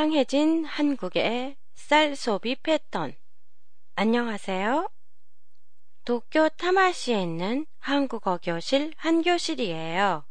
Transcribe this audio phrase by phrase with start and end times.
[0.00, 3.14] 다양해진 한국의 쌀 소비 패턴.
[3.96, 4.88] 안녕하세요.
[6.06, 10.24] 도쿄 타마시에 있는 한국어 교실 한교실이에요.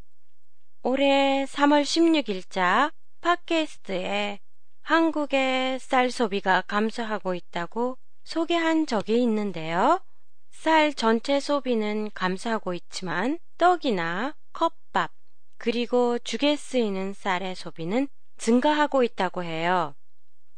[0.82, 4.40] 올해 3월 16일자 팟캐스트에
[4.82, 10.02] 한국의 쌀 소비가 감소하고 있다고 소개한 적이 있는데요.
[10.50, 15.12] 쌀 전체 소비는 감소하고 있지만 떡이나 컵밥,
[15.60, 18.08] 그리고 죽에 쓰이는 쌀의 소비는
[18.40, 19.94] 증가하고 있다고 해요.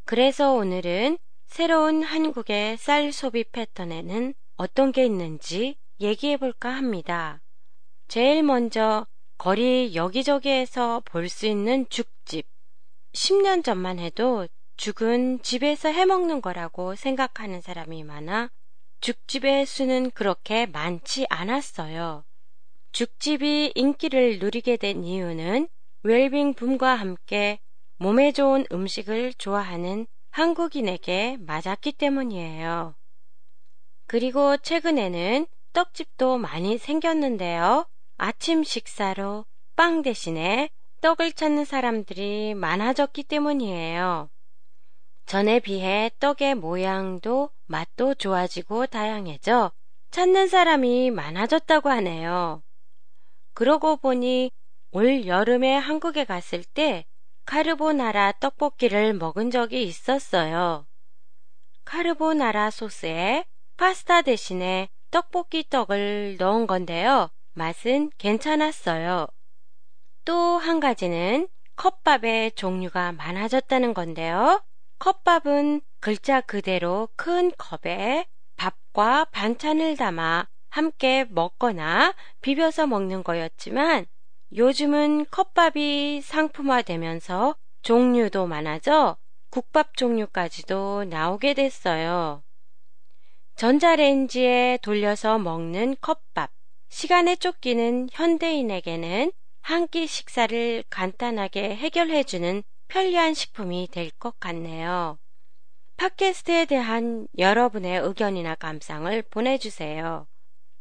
[0.06, 1.18] 그래서 오늘은
[1.48, 7.42] 새로운 한국의 쌀 소비 패턴에는 어떤 게 있는지 얘기해 볼까 합니다.
[8.08, 9.06] 제일 먼저
[9.38, 12.46] 거리 여기저기에서 볼 수 있는 죽집.
[13.14, 18.50] 10년 전만 해도 죽은 집에서 해 먹는 거라고 생각하는 사람이 많아
[19.02, 22.24] 죽집의 수는 그렇게 많지 않았어요.
[22.92, 25.68] 죽집이 인기를 누리게 된 이유는
[26.04, 27.60] 웰빙 붐과 함께
[28.02, 32.96] 몸에 좋은 음식을 좋아하는 한국인에게 맞았기 때문이에요.
[34.08, 37.86] 그리고 최근에는 떡집도 많이 생겼는데요.
[38.18, 40.72] 아침 식사로 빵 대신에
[41.02, 44.32] 떡을 찾는 사람들이 많아졌기 때문이에요.
[45.28, 49.72] 전에 비해 떡의 모양도 맛도 좋아지고 다양해져
[50.10, 52.64] 찾는 사람이 많아졌다고 하네요.
[53.54, 54.50] 그러고 보니
[54.90, 57.06] 올 여름에 한국에 갔을 때
[57.52, 60.88] 카르보나라 떡볶이를 먹은 적이 있었어요.
[61.84, 63.44] 카르보나라 소스에
[63.76, 67.30] 파스타 대신에 떡볶이 떡을 넣은 건데요.
[67.54, 69.28] 맛은 괜찮았어요.
[70.24, 74.64] 또 한 가지는 컵밥의 종류가 많아졌다는 건데요.
[75.00, 84.06] 컵밥은 글자 그대로 큰 컵에 밥과 반찬을 담아 함께 먹거나 비벼서 먹는 거였지만
[84.56, 89.16] 요즘은 컵밥이 상품화되면서 종류도 많아져
[89.50, 92.44] 국밥 종류까지도 나오게 됐어요.
[93.56, 96.52] 전자레인지에 돌려서 먹는 컵밥.
[96.90, 99.32] 시간에 쫓기는 현대인에게는
[99.62, 105.18] 한 끼 식사를 간단하게 해결해주는 편리한 식품이 될 것 같네요.
[105.98, 110.28] 팟캐스트에 대한 여러분의 의견이나 감상을 보내주세요.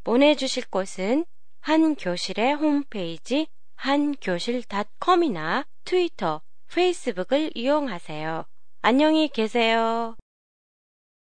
[0.02, 1.24] 보내주실 곳은
[1.60, 3.46] 한 교실의 홈페이지
[3.80, 8.44] 한교실닷컴이나 트위터, 페이스북을 이용하세요.
[8.82, 10.16] 안녕히 계세요.